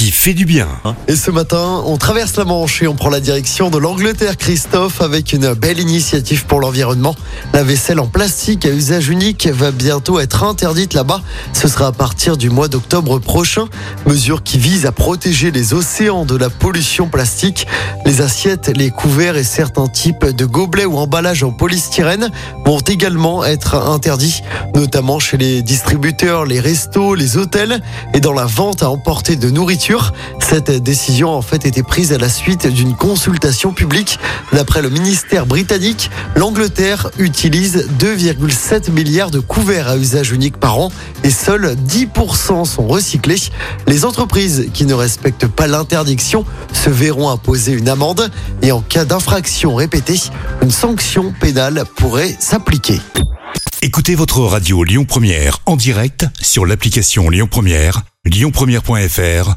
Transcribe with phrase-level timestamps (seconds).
[0.00, 0.66] qui fait du bien.
[1.08, 5.02] Et ce matin, on traverse la Manche et on prend la direction de l'Angleterre, Christophe,
[5.02, 7.14] avec une belle initiative pour l'environnement.
[7.52, 11.20] La vaisselle en plastique à usage unique va bientôt être interdite là-bas.
[11.52, 13.66] Ce sera à partir du mois d'octobre prochain.
[14.06, 17.66] Mesure qui vise à protéger les océans de la pollution plastique.
[18.06, 22.30] Les assiettes, les couverts et certains types de gobelets ou emballages en polystyrène
[22.64, 24.40] vont également être interdits,
[24.74, 27.82] notamment chez les distributeurs, les restos, les hôtels
[28.14, 29.89] et dans la vente à emporter de nourriture.
[30.40, 34.18] Cette décision a en fait été prise à la suite d'une consultation publique.
[34.52, 40.90] D'après le ministère britannique, l'Angleterre utilise 2,7 milliards de couverts à usage unique par an
[41.24, 43.40] et seuls 10% sont recyclés.
[43.86, 48.30] Les entreprises qui ne respectent pas l'interdiction se verront imposer une amende
[48.62, 50.20] et en cas d'infraction répétée,
[50.62, 53.00] une sanction pénale pourrait s'appliquer.
[53.82, 59.56] Écoutez votre radio Lyon Première en direct sur l'application Lyon Première, lyonpremière.fr